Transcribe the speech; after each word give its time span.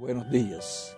Buenos 0.00 0.30
días 0.30 0.96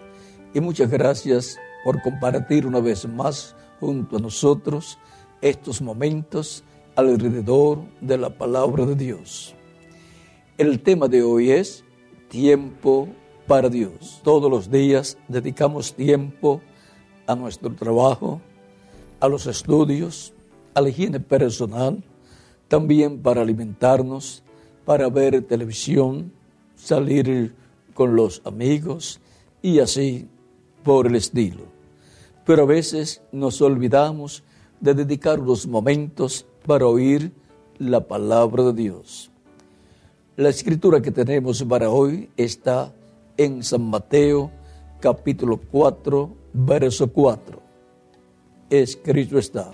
y 0.54 0.60
muchas 0.60 0.89
gracias 0.89 1.58
por 1.82 2.01
compartir 2.02 2.69
una 2.69 2.78
vez 2.78 3.05
más 3.09 3.56
junto 3.81 4.17
a 4.17 4.21
nosotros 4.21 4.96
estos 5.40 5.82
momentos 5.82 6.62
alrededor 6.94 7.80
de 8.00 8.16
la 8.16 8.30
palabra 8.30 8.86
de 8.86 8.94
Dios. 8.94 9.56
El 10.56 10.80
tema 10.84 11.08
de 11.08 11.20
hoy 11.24 11.50
es 11.50 11.82
tiempo 12.28 13.08
para 13.48 13.68
Dios. 13.68 14.21
Todos 14.22 14.49
los 14.49 14.71
días 14.71 15.19
dedicamos 15.26 15.94
tiempo 15.94 16.61
a 17.27 17.34
nuestro 17.34 17.75
trabajo, 17.75 18.41
a 19.19 19.27
los 19.27 19.48
estudios, 19.48 20.32
a 20.75 20.80
la 20.80 20.91
higiene 20.91 21.19
personal, 21.19 22.05
también 22.69 23.21
para 23.21 23.43
alimentarnos, 23.43 24.45
para 24.84 25.09
ver 25.09 25.43
televisión, 25.43 26.32
salir 26.77 27.61
con 27.95 28.17
los 28.17 28.43
amigos 28.45 29.21
y 29.63 29.81
así 29.81 30.29
por 30.83 31.07
el 31.07 31.17
estilo. 31.17 31.64
Pero 32.45 32.64
a 32.64 32.66
veces 32.66 33.23
nos 33.33 33.60
olvidamos 33.62 34.42
de 34.80 34.95
dedicar 34.95 35.41
unos 35.41 35.66
momentos 35.66 36.47
para 36.66 36.86
oír 36.86 37.33
la 37.78 38.06
palabra 38.06 38.64
de 38.64 38.73
Dios. 38.73 39.30
La 40.36 40.48
escritura 40.48 41.00
que 41.00 41.10
tenemos 41.10 41.62
para 41.62 41.91
hoy 41.91 42.30
está 42.36 42.92
en 43.36 43.62
San 43.62 43.83
Mateo 43.83 44.50
capítulo 45.00 45.61
4, 45.70 46.30
verso 46.52 47.12
4. 47.12 47.61
Escrito 48.70 49.38
está, 49.38 49.70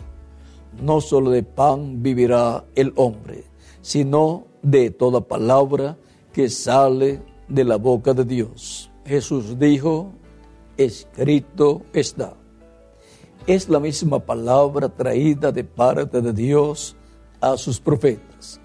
no 0.83 1.01
solo 1.01 1.31
de 1.31 1.43
pan 1.43 2.03
vivirá 2.03 2.65
el 2.75 2.93
hombre, 2.97 3.45
sino 3.83 4.45
de 4.63 4.91
toda 4.91 5.21
palabra 5.21 5.97
que 6.33 6.49
sale 6.49 7.21
de 7.49 7.65
la 7.65 7.77
boca 7.77 8.15
de 8.15 8.25
Dios. 8.25 8.91
Jesús 9.05 9.59
dijo, 9.59 10.13
escrito 10.77 11.83
está. 11.93 12.35
Es 13.47 13.69
la 13.69 13.81
misma 13.81 14.21
palabra 14.21 14.89
traída 14.89 15.51
de 15.51 15.65
parte 15.65 16.21
de 16.21 16.33
Dios 16.33 16.97
a 17.41 17.57
sus 17.57 17.81
profetas, 17.81 18.61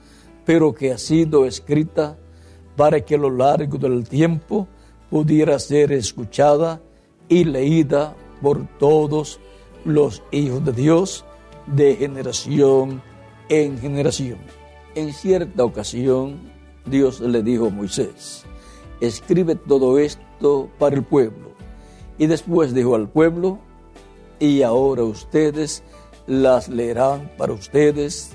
pero 0.46 0.74
que 0.74 0.92
ha 0.92 0.98
sido 0.98 1.46
escrita 1.46 2.18
para 2.76 3.00
que 3.02 3.16
a 3.16 3.20
lo 3.20 3.30
largo 3.30 3.78
del 3.78 4.08
tiempo 4.08 4.68
pudiera 5.10 5.58
ser 5.60 5.92
escuchada 5.92 6.82
y 7.30 7.46
leída 7.46 8.16
por 8.42 8.68
todos 8.78 9.40
los 9.86 10.22
hijos 10.32 10.66
de 10.66 10.72
Dios 10.74 11.26
de 11.68 11.96
generación 11.96 13.02
en 13.50 13.78
generación. 13.78 14.40
En 14.96 15.14
cierta 15.14 15.64
ocasión, 15.64 16.52
Dios 16.86 17.20
le 17.22 17.42
dijo 17.42 17.68
a 17.68 17.70
Moisés, 17.70 18.46
escribe 19.08 19.56
todo 19.56 20.00
esto 20.00 20.70
para 20.80 20.96
el 20.96 21.04
pueblo. 21.04 21.52
Y 22.18 22.28
después 22.28 22.74
dijo 22.74 22.96
al 22.96 23.10
pueblo, 23.10 23.60
y 24.40 24.62
ahora 24.62 25.04
ustedes 25.04 25.84
las 26.28 26.70
leerán 26.70 27.32
para 27.38 27.54
ustedes, 27.54 28.32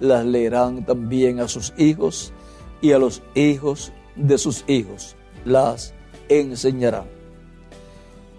las 0.00 0.24
leerán 0.24 0.84
también 0.84 1.40
a 1.40 1.48
sus 1.48 1.72
hijos 1.76 2.32
y 2.80 2.92
a 2.92 2.98
los 2.98 3.22
hijos 3.34 3.92
de 4.16 4.38
sus 4.38 4.64
hijos, 4.68 5.16
las 5.44 5.94
enseñarán. 6.28 7.16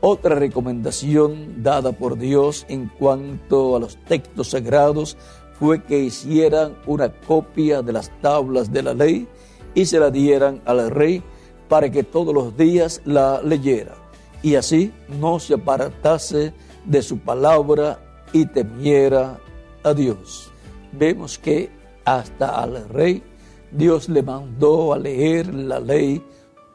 Otra 0.02 0.36
recomendación 0.36 1.64
dada 1.64 1.92
por 1.92 2.18
Dios 2.18 2.66
en 2.70 2.88
cuanto 2.88 3.76
a 3.76 3.80
los 3.80 3.98
textos 4.06 4.52
sagrados 4.52 5.18
fue 5.60 5.84
que 5.84 6.00
hicieran 6.00 6.78
una 6.86 7.12
copia 7.12 7.82
de 7.82 7.94
las 7.94 8.12
tablas 8.22 8.72
de 8.72 8.84
la 8.84 8.94
ley 8.94 9.28
y 9.74 9.86
se 9.86 10.00
la 10.00 10.12
dieran 10.12 10.62
al 10.66 10.90
rey 10.92 11.24
para 11.68 11.90
que 11.90 12.04
todos 12.04 12.34
los 12.34 12.56
días 12.56 13.02
la 13.06 13.42
leyera 13.42 13.96
y 14.42 14.56
así 14.56 14.92
no 15.20 15.40
se 15.40 15.56
apartase 15.56 16.54
de 16.86 17.02
su 17.02 17.20
palabra 17.20 18.00
y 18.34 18.46
temiera 18.46 19.40
a 19.84 19.94
Dios. 19.94 20.52
Vemos 20.92 21.38
que 21.38 21.70
hasta 22.06 22.62
al 22.62 22.88
rey 22.90 23.24
Dios 23.72 24.08
le 24.10 24.24
mandó 24.24 24.94
a 24.94 25.00
leer 25.00 25.54
la 25.54 25.80
ley 25.80 26.24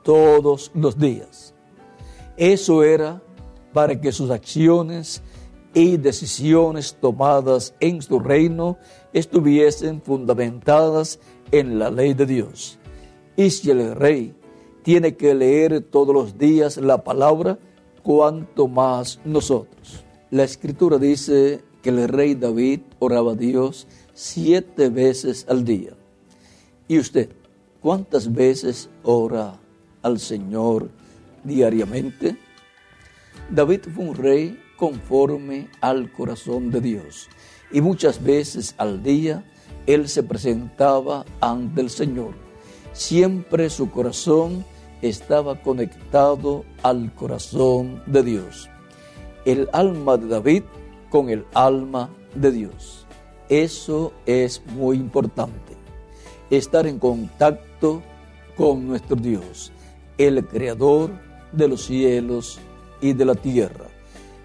todos 0.03 0.71
los 0.75 0.99
días. 0.99 1.55
Eso 2.37 2.83
era 2.83 3.23
para 3.73 3.99
que 4.01 4.13
sus 4.13 4.31
acciones 4.31 5.23
y 5.75 5.97
decisiones 5.97 6.99
tomadas 7.01 7.75
en 7.81 8.03
su 8.03 8.21
reino 8.21 8.77
estuviesen 9.13 10.03
fundamentadas 10.03 11.19
en 11.51 11.79
la 11.79 11.91
ley 11.91 12.13
de 12.13 12.27
Dios. 12.27 12.79
Y 13.37 13.49
si 13.49 13.71
el 13.71 13.95
rey 13.95 14.35
tiene 14.83 15.17
que 15.17 15.35
leer 15.35 15.81
todos 15.81 16.15
los 16.15 16.39
días 16.39 16.77
la 16.77 17.05
palabra, 17.05 17.59
cuanto 18.03 18.69
más 18.69 19.21
nosotros. 19.25 20.05
La 20.31 20.45
escritura 20.45 20.99
dice 20.99 21.63
que 21.83 21.91
el 21.91 22.09
rey 22.09 22.35
David 22.35 22.81
oraba 22.99 23.33
a 23.33 23.37
Dios 23.37 23.87
siete 24.15 24.89
veces 24.89 25.47
al 25.49 25.65
día. 25.65 25.93
¿Y 26.89 26.99
usted 26.99 27.31
cuántas 27.81 28.33
veces 28.33 28.89
ora 29.03 29.59
al 30.03 30.19
Señor 30.19 30.91
diariamente? 31.45 32.37
David 33.51 33.81
fue 33.95 34.05
un 34.05 34.15
rey 34.15 34.59
conforme 34.77 35.69
al 35.81 36.11
corazón 36.13 36.71
de 36.71 36.81
Dios 36.81 37.29
y 37.71 37.81
muchas 37.81 38.23
veces 38.23 38.75
al 38.79 39.03
día 39.03 39.45
él 39.87 40.09
se 40.09 40.23
presentaba 40.23 41.25
ante 41.41 41.81
el 41.81 41.91
Señor. 41.91 42.35
Siempre 42.93 43.71
su 43.71 43.91
corazón 43.91 44.65
estaba 45.03 45.61
conectado 45.61 46.65
al 46.83 47.13
corazón 47.15 48.03
de 48.07 48.23
Dios. 48.23 48.71
El 49.45 49.69
alma 49.73 50.17
de 50.17 50.29
David 50.29 50.63
con 51.11 51.29
el 51.29 51.45
alma 51.53 52.09
de 52.35 52.53
Dios. 52.53 53.07
Eso 53.49 54.13
es 54.25 54.63
muy 54.75 54.97
importante. 54.97 55.77
Estar 56.51 56.87
en 56.87 56.99
contacto 56.99 58.03
con 58.57 58.87
nuestro 58.87 59.17
Dios, 59.17 59.73
el 60.19 60.47
creador 60.47 61.11
de 61.51 61.69
los 61.69 61.87
cielos 61.87 62.61
y 63.01 63.13
de 63.13 63.25
la 63.25 63.35
tierra, 63.35 63.87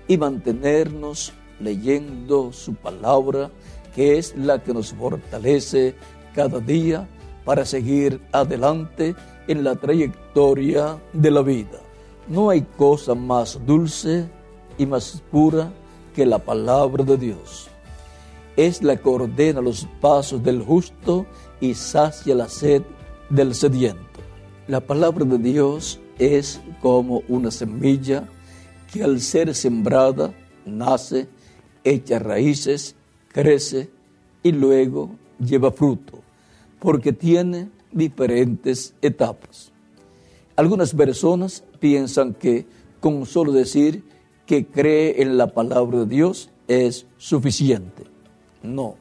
y 0.07 0.17
mantenernos 0.17 1.33
leyendo 1.59 2.51
su 2.51 2.73
palabra, 2.73 3.51
que 3.95 4.17
es 4.17 4.35
la 4.35 4.63
que 4.63 4.73
nos 4.73 4.93
fortalece 4.93 5.95
cada 6.33 6.59
día 6.59 7.07
para 7.45 7.65
seguir 7.65 8.21
adelante 8.31 9.15
en 9.47 9.63
la 9.63 9.75
trayectoria 9.75 10.97
de 11.13 11.31
la 11.31 11.41
vida. 11.41 11.79
No 12.27 12.49
hay 12.49 12.61
cosa 12.77 13.15
más 13.15 13.59
dulce 13.65 14.27
y 14.77 14.85
más 14.85 15.23
pura 15.31 15.71
que 16.15 16.25
la 16.25 16.39
palabra 16.39 17.03
de 17.03 17.17
Dios. 17.17 17.69
Es 18.55 18.81
la 18.81 18.97
que 18.97 19.07
ordena 19.07 19.61
los 19.61 19.87
pasos 20.01 20.43
del 20.43 20.61
justo 20.61 21.25
y 21.61 21.73
sacia 21.73 22.35
la 22.35 22.49
sed 22.49 22.81
del 23.29 23.55
sediento. 23.55 24.01
La 24.67 24.81
palabra 24.81 25.25
de 25.25 25.37
Dios 25.37 25.99
es 26.19 26.59
como 26.81 27.21
una 27.27 27.51
semilla 27.51 28.27
que 28.91 29.03
al 29.03 29.21
ser 29.21 29.53
sembrada 29.53 30.33
nace, 30.65 31.27
echa 31.83 32.19
raíces, 32.19 32.95
crece 33.29 33.89
y 34.43 34.51
luego 34.51 35.11
lleva 35.39 35.71
fruto, 35.71 36.19
porque 36.79 37.13
tiene 37.13 37.69
diferentes 37.91 38.95
etapas. 39.01 39.71
Algunas 40.55 40.93
personas 40.93 41.63
piensan 41.79 42.33
que 42.33 42.65
con 42.99 43.25
solo 43.25 43.51
decir 43.51 44.03
que 44.45 44.65
cree 44.65 45.21
en 45.21 45.37
la 45.37 45.53
palabra 45.53 45.99
de 45.99 46.05
Dios 46.07 46.49
es 46.67 47.05
suficiente. 47.17 48.03
No, 48.63 48.95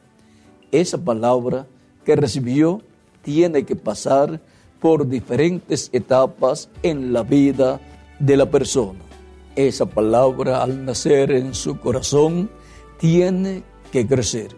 esa 0.71 0.99
palabra 0.99 1.67
que 2.05 2.17
recibió 2.17 2.83
tiene 3.23 3.65
que 3.65 3.77
pasar 3.77 4.41
por 4.81 5.09
diferentes 5.09 5.89
etapas 5.93 6.69
en 6.83 7.13
la 7.13 7.23
vida 7.23 7.81
de 8.19 8.37
la 8.37 8.51
persona. 8.51 9.01
Esa 9.57 9.87
palabra 9.87 10.63
al 10.63 10.84
nacer 10.84 11.33
en 11.33 11.55
su 11.55 11.81
corazón 11.81 12.51
tiene 12.99 13.63
que 13.91 14.07
crecer 14.07 14.49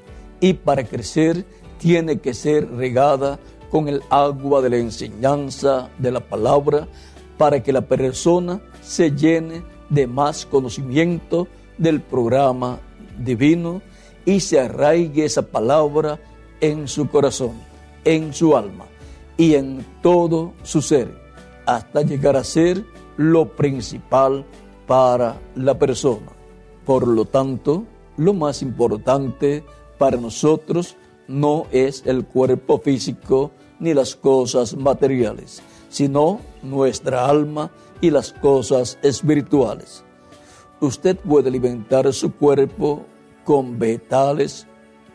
y 0.40 0.54
para 0.54 0.84
crecer 0.84 1.46
tiene 1.78 2.18
que 2.18 2.34
ser 2.34 2.68
regada 2.70 3.38
con 3.70 3.88
el 3.88 4.02
agua 4.10 4.60
de 4.62 4.70
la 4.70 4.76
enseñanza 4.76 5.90
de 5.98 6.10
la 6.10 6.20
palabra 6.20 6.88
para 7.36 7.62
que 7.62 7.72
la 7.72 7.82
persona 7.82 8.60
se 8.82 9.10
llene 9.12 9.62
de 9.88 10.06
más 10.06 10.46
conocimiento 10.46 11.48
del 11.76 12.00
programa 12.00 12.80
divino 13.18 13.80
y 14.24 14.40
se 14.40 14.60
arraigue 14.60 15.24
esa 15.24 15.42
palabra 15.42 16.18
en 16.60 16.88
su 16.88 17.08
corazón, 17.08 17.52
en 18.04 18.34
su 18.34 18.56
alma 18.56 18.86
y 19.36 19.54
en 19.54 19.84
todo 20.02 20.52
su 20.62 20.82
ser, 20.82 21.08
hasta 21.64 22.02
llegar 22.02 22.36
a 22.36 22.44
ser 22.44 22.84
lo 23.16 23.56
principal 23.56 24.44
para 24.86 25.38
la 25.54 25.78
persona. 25.78 26.32
Por 26.84 27.06
lo 27.06 27.24
tanto, 27.24 27.84
lo 28.16 28.34
más 28.34 28.62
importante 28.62 29.64
para 29.98 30.16
nosotros 30.16 30.96
no 31.28 31.66
es 31.70 32.02
el 32.06 32.24
cuerpo 32.24 32.78
físico 32.78 33.52
ni 33.78 33.94
las 33.94 34.16
cosas 34.16 34.76
materiales, 34.76 35.62
sino 35.88 36.40
nuestra 36.62 37.26
alma 37.26 37.70
y 38.00 38.10
las 38.10 38.32
cosas 38.32 38.98
espirituales. 39.02 40.04
Usted 40.80 41.16
puede 41.16 41.48
alimentar 41.48 42.12
su 42.12 42.34
cuerpo 42.34 43.04
con 43.44 43.78
vegetales, 43.78 44.66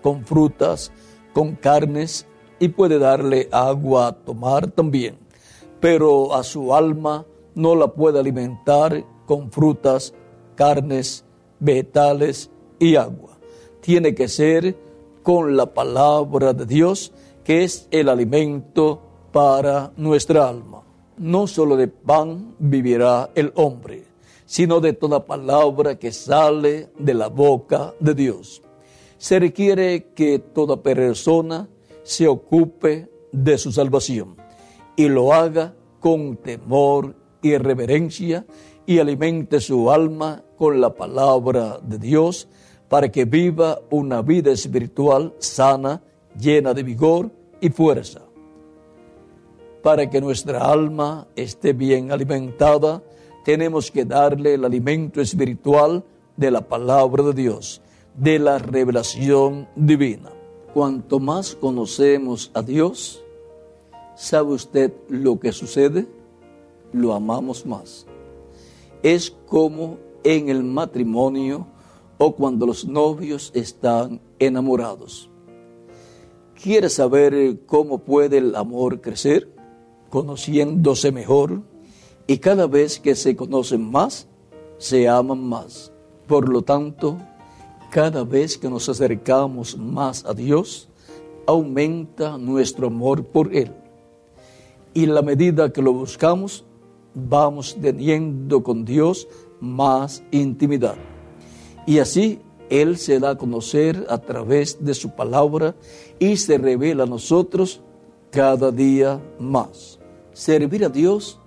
con 0.02 0.26
frutas, 0.26 0.92
con 1.34 1.56
carnes 1.56 2.28
y 2.60 2.70
puede 2.70 3.00
darle 3.00 3.50
agua 3.52 4.08
a 4.08 4.12
tomar 4.14 4.70
también, 4.72 5.18
pero 5.80 6.34
a 6.34 6.44
su 6.44 6.74
alma 6.74 7.26
no 7.56 7.76
la 7.76 7.88
puede 7.88 8.20
alimentar 8.20 9.04
con 9.26 9.52
frutas, 9.52 10.14
carnes, 10.56 11.26
vegetales 11.60 12.52
y 12.80 12.96
agua. 12.96 13.38
Tiene 13.82 14.14
que 14.14 14.28
ser 14.28 14.78
con 15.24 15.58
la 15.58 15.74
palabra 15.74 16.54
de 16.54 16.66
Dios, 16.66 17.14
que 17.44 17.64
es 17.64 17.88
el 17.92 18.10
alimento 18.10 19.02
para 19.32 19.92
nuestra 19.98 20.48
alma. 20.48 20.84
No 21.18 21.48
solo 21.48 21.78
de 21.78 21.88
pan 21.88 22.56
vivirá 22.60 23.30
el 23.34 23.52
hombre, 23.56 24.04
sino 24.46 24.80
de 24.80 24.94
toda 24.94 25.26
palabra 25.26 25.98
que 25.98 26.12
sale 26.12 26.90
de 27.00 27.14
la 27.14 27.28
boca 27.28 27.94
de 28.00 28.14
Dios. 28.14 28.62
Se 29.18 29.40
requiere 29.40 30.12
que 30.14 30.40
toda 30.40 30.84
persona 30.84 31.70
se 32.04 32.28
ocupe 32.28 33.10
de 33.32 33.58
su 33.58 33.72
salvación 33.72 34.36
y 34.96 35.08
lo 35.08 35.34
haga 35.34 35.74
con 36.00 36.38
temor 36.38 37.16
y 37.42 37.58
reverencia 37.58 38.46
y 38.86 39.00
alimente 39.00 39.62
su 39.62 39.90
alma 39.90 40.44
con 40.58 40.82
la 40.82 40.94
palabra 40.94 41.80
de 41.82 41.98
Dios 41.98 42.50
para 42.94 43.12
que 43.12 43.26
viva 43.26 43.82
una 43.90 44.22
vida 44.22 44.52
espiritual 44.52 45.34
sana, 45.40 46.00
llena 46.40 46.76
de 46.76 46.84
vigor 46.84 47.32
y 47.60 47.70
fuerza. 47.70 48.22
Para 49.82 50.08
que 50.08 50.22
nuestra 50.22 50.60
alma 50.72 51.28
esté 51.36 51.74
bien 51.74 52.12
alimentada, 52.12 53.02
tenemos 53.44 53.90
que 53.90 54.06
darle 54.06 54.54
el 54.54 54.64
alimento 54.64 55.22
espiritual 55.22 56.04
de 56.38 56.52
la 56.52 56.62
palabra 56.62 57.24
de 57.24 57.34
Dios, 57.34 57.82
de 58.16 58.38
la 58.38 58.60
revelación 58.60 59.68
divina. 59.76 60.30
Cuanto 60.72 61.20
más 61.20 61.56
conocemos 61.56 62.52
a 62.54 62.62
Dios, 62.62 63.24
¿sabe 64.16 64.54
usted 64.54 64.94
lo 65.10 65.40
que 65.40 65.52
sucede? 65.52 66.06
Lo 66.92 67.16
amamos 67.16 67.66
más. 67.66 68.06
Es 69.02 69.32
como 69.48 69.98
en 70.24 70.50
el 70.50 70.64
matrimonio 70.64 71.73
o 72.18 72.36
cuando 72.36 72.66
los 72.66 72.86
novios 72.86 73.52
están 73.54 74.22
enamorados. 74.40 75.30
¿Quiere 76.62 76.90
saber 76.90 77.66
cómo 77.66 78.00
puede 78.00 78.38
el 78.38 78.56
amor 78.56 79.02
crecer? 79.02 79.54
Conociéndose 80.10 81.12
mejor 81.12 81.62
y 82.28 82.38
cada 82.38 82.68
vez 82.68 83.00
que 83.00 83.16
se 83.16 83.36
conocen 83.36 83.92
más, 83.92 84.28
se 84.78 85.10
aman 85.10 85.44
más. 85.44 85.92
Por 86.28 86.48
lo 86.48 86.62
tanto, 86.62 87.18
cada 87.92 88.24
vez 88.24 88.58
que 88.58 88.70
nos 88.70 88.88
acercamos 88.88 89.78
más 89.78 90.24
a 90.26 90.34
Dios, 90.34 90.88
aumenta 91.46 92.38
nuestro 92.38 92.88
amor 92.88 93.26
por 93.26 93.54
Él. 93.54 93.72
Y 94.94 95.06
la 95.06 95.22
medida 95.22 95.74
que 95.74 95.82
lo 95.82 95.92
buscamos, 95.92 96.64
vamos 97.14 97.78
teniendo 97.82 98.64
con 98.64 98.86
Dios 98.86 99.28
más 99.60 100.24
intimidad. 100.32 100.96
Y 101.86 102.00
así 102.00 102.40
Él 102.70 102.98
se 102.98 103.20
da 103.20 103.32
a 103.32 103.38
conocer 103.38 104.06
a 104.10 104.18
través 104.18 104.84
de 104.84 104.94
su 104.94 105.12
palabra 105.12 105.76
y 106.20 106.38
se 106.38 106.58
revela 106.58 107.04
a 107.04 107.08
nosotros 107.08 107.82
cada 108.32 108.72
día 108.72 109.22
más. 109.40 110.00
Servir 110.34 110.86
a 110.86 110.90
Dios 110.90 111.40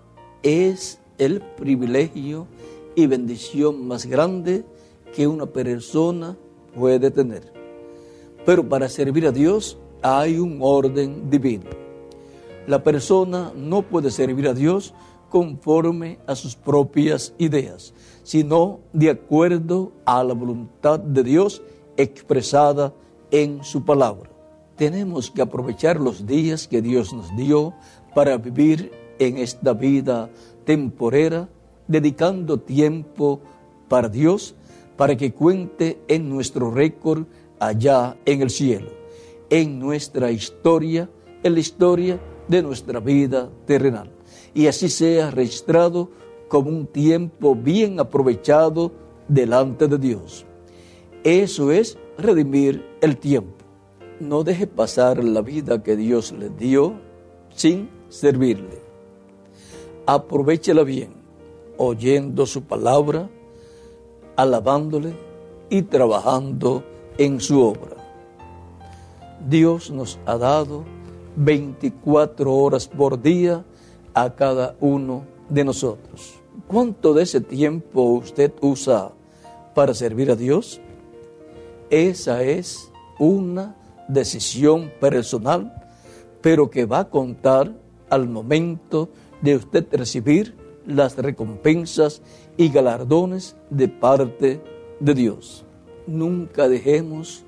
es 0.43 1.00
el 1.19 1.41
privilegio 1.41 2.47
y 2.94 3.06
bendición 3.06 3.87
más 3.87 4.06
grande 4.06 4.65
que 5.15 5.27
una 5.27 5.47
persona 5.47 6.37
puede 6.75 7.11
tener. 7.11 7.53
Pero 8.44 8.69
para 8.69 8.88
servir 8.88 9.27
a 9.27 9.33
Dios 9.33 9.79
hay 10.03 10.38
un 10.38 10.59
orden 10.61 11.31
divino. 11.31 11.71
La 12.67 12.83
persona 12.83 13.53
no 13.56 13.83
puede 13.83 14.11
servir 14.11 14.49
a 14.49 14.55
Dios 14.55 14.93
conforme 15.28 16.19
a 16.26 16.34
sus 16.34 16.56
propias 16.56 17.34
ideas, 17.38 17.93
sino 18.23 18.81
de 18.93 19.11
acuerdo 19.11 19.93
a 20.05 20.23
la 20.23 20.34
voluntad 20.34 20.99
de 20.99 21.23
Dios 21.23 21.62
expresada 21.96 22.93
en 23.31 23.64
su 23.64 23.84
palabra. 23.84 24.31
Tenemos 24.76 25.31
que 25.31 25.43
aprovechar 25.43 26.00
los 26.00 26.26
días 26.26 26.69
que 26.69 26.82
Dios 26.82 27.12
nos 27.12 27.34
dio 27.37 27.75
para 28.14 28.37
vivir 28.37 28.93
en 29.19 29.38
esta 29.38 29.73
vida 29.73 30.31
temporera, 30.64 31.49
dedicando 31.88 32.61
tiempo 32.61 33.40
para 33.88 34.08
Dios, 34.08 34.55
para 34.96 35.17
que 35.17 35.32
cuente 35.32 35.99
en 36.08 36.28
nuestro 36.28 36.70
récord 36.70 37.25
allá 37.58 38.17
en 38.25 38.43
el 38.43 38.50
cielo, 38.50 38.90
en 39.50 39.78
nuestra 39.78 40.31
historia, 40.31 41.08
en 41.43 41.55
la 41.55 41.61
historia 41.61 42.20
de 42.49 42.62
nuestra 42.62 43.00
vida 43.00 43.50
terrenal. 43.67 44.15
Y 44.56 44.67
así 44.67 44.88
sea 44.88 45.31
registrado 45.31 46.11
como 46.49 46.70
un 46.70 46.88
tiempo 46.88 47.55
bien 47.55 48.00
aprovechado 48.00 48.91
delante 49.29 49.87
de 49.87 49.99
Dios. 49.99 50.47
Eso 51.23 51.70
es 51.70 51.97
redimir 52.19 52.85
el 53.00 53.19
tiempo. 53.19 53.64
No 54.19 54.43
deje 54.43 54.67
pasar 54.67 55.23
la 55.23 55.43
vida 55.43 55.85
que 55.85 55.94
Dios 55.94 56.32
le 56.32 56.49
dio 56.49 56.94
sin 57.55 57.88
servirle 58.08 58.87
aprovechela 60.06 60.85
bien, 60.85 61.11
oyendo 61.76 62.47
su 62.47 62.62
palabra, 62.62 63.29
alabándole 64.37 65.14
y 65.69 65.82
trabajando 65.82 66.85
en 67.19 67.41
su 67.41 67.61
obra. 67.61 67.97
Dios 69.49 69.91
nos 69.91 70.19
ha 70.25 70.38
dado 70.38 70.85
24 71.37 72.55
horas 72.55 72.87
por 72.87 73.20
día 73.20 73.64
a 74.16 74.34
cada 74.34 74.76
uno 74.80 75.24
de 75.50 75.62
nosotros. 75.62 76.40
¿Cuánto 76.66 77.12
de 77.12 77.24
ese 77.24 77.42
tiempo 77.42 78.02
usted 78.02 78.50
usa 78.62 79.12
para 79.74 79.92
servir 79.92 80.30
a 80.30 80.36
Dios? 80.36 80.80
Esa 81.90 82.42
es 82.42 82.90
una 83.18 83.76
decisión 84.08 84.90
personal, 85.00 85.70
pero 86.40 86.70
que 86.70 86.86
va 86.86 87.00
a 87.00 87.10
contar 87.10 87.76
al 88.08 88.26
momento 88.26 89.10
de 89.42 89.56
usted 89.56 89.86
recibir 89.92 90.56
las 90.86 91.16
recompensas 91.18 92.22
y 92.56 92.70
galardones 92.70 93.54
de 93.68 93.88
parte 93.88 94.62
de 94.99 95.14
Dios. 95.14 95.66
Nunca 96.06 96.68
dejemos 96.68 97.44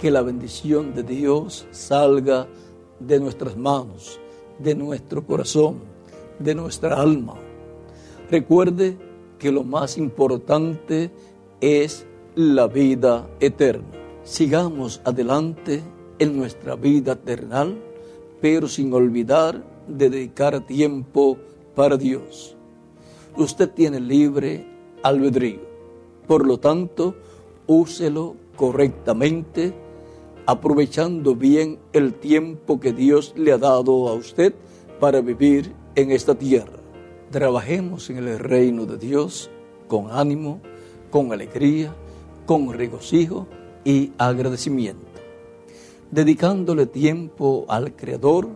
que 0.00 0.12
la 0.12 0.22
bendición 0.22 0.94
de 0.94 1.02
Dios 1.02 1.66
salga 1.72 2.46
de 3.00 3.18
nuestras 3.18 3.56
manos, 3.56 4.20
de 4.60 4.76
nuestro 4.76 5.26
corazón, 5.26 5.93
de 6.38 6.54
nuestra 6.54 7.00
alma. 7.00 7.34
Recuerde 8.30 8.96
que 9.38 9.52
lo 9.52 9.64
más 9.64 9.98
importante 9.98 11.10
es 11.60 12.06
la 12.34 12.66
vida 12.66 13.28
eterna. 13.40 13.86
Sigamos 14.24 15.00
adelante 15.04 15.82
en 16.18 16.36
nuestra 16.36 16.76
vida 16.76 17.16
terrenal, 17.16 17.76
pero 18.40 18.68
sin 18.68 18.92
olvidar 18.92 19.62
de 19.86 20.10
dedicar 20.10 20.66
tiempo 20.66 21.36
para 21.74 21.96
Dios. 21.96 22.56
Usted 23.36 23.70
tiene 23.70 24.00
libre 24.00 24.66
albedrío. 25.02 25.60
Por 26.26 26.46
lo 26.46 26.58
tanto, 26.58 27.14
úselo 27.66 28.36
correctamente, 28.56 29.74
aprovechando 30.46 31.34
bien 31.34 31.78
el 31.92 32.14
tiempo 32.14 32.80
que 32.80 32.92
Dios 32.92 33.34
le 33.36 33.52
ha 33.52 33.58
dado 33.58 34.08
a 34.08 34.14
usted 34.14 34.54
para 35.00 35.20
vivir 35.20 35.72
en 35.94 36.10
esta 36.10 36.34
tierra. 36.34 36.78
Trabajemos 37.30 38.10
en 38.10 38.18
el 38.18 38.38
reino 38.38 38.86
de 38.86 38.98
Dios 38.98 39.50
con 39.88 40.10
ánimo, 40.10 40.60
con 41.10 41.32
alegría, 41.32 41.94
con 42.46 42.72
regocijo 42.72 43.46
y 43.84 44.12
agradecimiento, 44.18 45.06
dedicándole 46.10 46.86
tiempo 46.86 47.64
al 47.68 47.94
Creador 47.94 48.48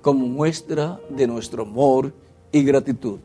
como 0.00 0.26
muestra 0.26 1.00
de 1.08 1.26
nuestro 1.26 1.62
amor 1.62 2.12
y 2.50 2.62
gratitud. 2.62 3.20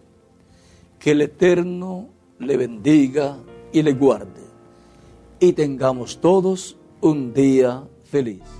Que 0.99 1.11
el 1.11 1.21
Eterno 1.21 2.07
le 2.39 2.57
bendiga 2.57 3.37
y 3.71 3.81
le 3.81 3.93
guarde 3.93 4.41
y 5.39 5.53
tengamos 5.53 6.19
todos 6.19 6.77
un 7.01 7.33
día 7.33 7.83
feliz. 8.03 8.56